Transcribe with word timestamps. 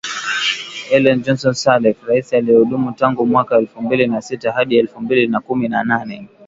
Ellen 0.91 1.23
Johnson 1.23 1.53
Sirleaf 1.55 2.03
rais 2.07 2.33
aliyehudumu 2.33 2.91
tangu 2.91 3.25
mwaka 3.25 3.57
elfu 3.57 3.81
mbili 3.81 4.07
na 4.07 4.21
sita 4.21 4.51
hadi 4.51 4.77
elfu 4.77 5.01
mbili 5.01 5.27
na 5.27 5.39
kumi 5.39 5.67
na 5.67 5.83
nane 5.83 6.29